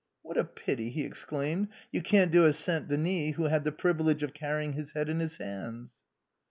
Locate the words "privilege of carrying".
3.71-4.73